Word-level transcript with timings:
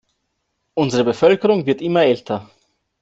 Unsere 0.73 1.03
Bevölkerung 1.03 1.67
wird 1.67 1.79
immer 1.79 2.03
älter. 2.03 2.49